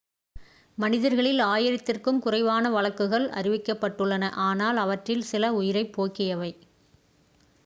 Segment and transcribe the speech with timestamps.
[0.77, 6.51] மனிதர்களில் ஆயிரத்திற்கும் குறைவான வழக்குகள் அறிவிக்கப்பட்டுள்ளன ஆனால் அவற்றில் சில உயிரைப் போக்கியவை